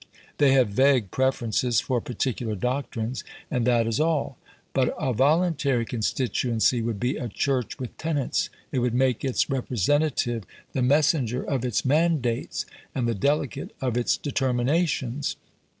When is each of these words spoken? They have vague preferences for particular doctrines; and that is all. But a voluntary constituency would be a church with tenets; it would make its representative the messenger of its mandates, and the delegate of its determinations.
They 0.39 0.53
have 0.53 0.69
vague 0.69 1.11
preferences 1.11 1.79
for 1.79 2.01
particular 2.01 2.55
doctrines; 2.55 3.23
and 3.51 3.67
that 3.67 3.85
is 3.85 3.99
all. 3.99 4.39
But 4.73 4.95
a 4.99 5.13
voluntary 5.13 5.85
constituency 5.85 6.81
would 6.81 6.99
be 6.99 7.17
a 7.17 7.29
church 7.29 7.77
with 7.77 7.95
tenets; 7.99 8.49
it 8.71 8.79
would 8.79 8.95
make 8.95 9.23
its 9.23 9.47
representative 9.47 10.43
the 10.73 10.81
messenger 10.81 11.43
of 11.43 11.63
its 11.63 11.85
mandates, 11.85 12.65
and 12.95 13.07
the 13.07 13.13
delegate 13.13 13.75
of 13.79 13.95
its 13.95 14.17
determinations. 14.17 15.35